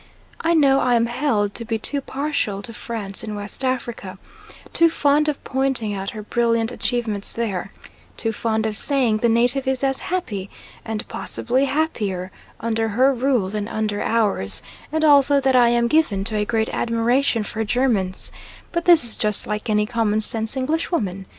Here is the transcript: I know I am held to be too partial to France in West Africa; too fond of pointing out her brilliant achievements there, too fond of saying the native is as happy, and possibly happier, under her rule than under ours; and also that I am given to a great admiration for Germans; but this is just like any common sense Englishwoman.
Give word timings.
I 0.39 0.55
know 0.55 0.79
I 0.79 0.95
am 0.95 1.05
held 1.05 1.53
to 1.53 1.63
be 1.63 1.77
too 1.77 2.01
partial 2.01 2.63
to 2.63 2.73
France 2.73 3.23
in 3.23 3.35
West 3.35 3.63
Africa; 3.63 4.17
too 4.73 4.89
fond 4.89 5.29
of 5.29 5.43
pointing 5.43 5.93
out 5.93 6.09
her 6.09 6.23
brilliant 6.23 6.71
achievements 6.71 7.31
there, 7.33 7.71
too 8.17 8.31
fond 8.33 8.65
of 8.65 8.79
saying 8.79 9.17
the 9.19 9.29
native 9.29 9.67
is 9.67 9.83
as 9.83 9.99
happy, 9.99 10.49
and 10.83 11.07
possibly 11.07 11.65
happier, 11.65 12.31
under 12.59 12.87
her 12.87 13.13
rule 13.13 13.49
than 13.49 13.67
under 13.67 14.01
ours; 14.01 14.63
and 14.91 15.05
also 15.05 15.39
that 15.39 15.55
I 15.55 15.69
am 15.69 15.87
given 15.87 16.23
to 16.23 16.35
a 16.35 16.45
great 16.45 16.73
admiration 16.73 17.43
for 17.43 17.63
Germans; 17.63 18.31
but 18.71 18.85
this 18.85 19.03
is 19.03 19.15
just 19.15 19.45
like 19.45 19.69
any 19.69 19.85
common 19.85 20.21
sense 20.21 20.57
Englishwoman. 20.57 21.27